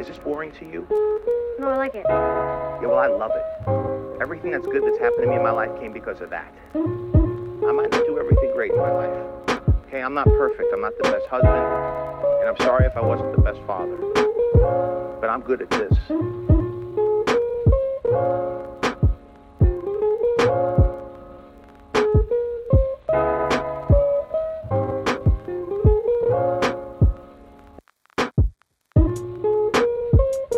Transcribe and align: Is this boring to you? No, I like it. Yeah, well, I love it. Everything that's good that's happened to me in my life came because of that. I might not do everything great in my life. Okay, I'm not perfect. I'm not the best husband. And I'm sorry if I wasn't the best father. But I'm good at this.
Is 0.00 0.06
this 0.06 0.16
boring 0.16 0.50
to 0.52 0.64
you? 0.64 0.86
No, 1.58 1.68
I 1.68 1.76
like 1.76 1.94
it. 1.94 2.06
Yeah, 2.08 2.86
well, 2.86 2.98
I 2.98 3.08
love 3.08 3.32
it. 3.34 4.22
Everything 4.22 4.50
that's 4.50 4.66
good 4.66 4.82
that's 4.82 4.96
happened 4.96 5.24
to 5.24 5.28
me 5.28 5.36
in 5.36 5.42
my 5.42 5.50
life 5.50 5.78
came 5.78 5.92
because 5.92 6.22
of 6.22 6.30
that. 6.30 6.50
I 6.74 6.78
might 7.70 7.90
not 7.90 8.06
do 8.06 8.18
everything 8.18 8.50
great 8.54 8.72
in 8.72 8.78
my 8.78 8.92
life. 8.92 9.60
Okay, 9.88 10.00
I'm 10.00 10.14
not 10.14 10.24
perfect. 10.24 10.72
I'm 10.72 10.80
not 10.80 10.96
the 10.96 11.02
best 11.02 11.26
husband. 11.26 11.52
And 11.52 12.48
I'm 12.48 12.56
sorry 12.64 12.86
if 12.86 12.96
I 12.96 13.02
wasn't 13.02 13.36
the 13.36 13.42
best 13.42 13.60
father. 13.66 13.98
But 15.20 15.28
I'm 15.28 15.42
good 15.42 15.60
at 15.60 15.68
this. 15.68 16.49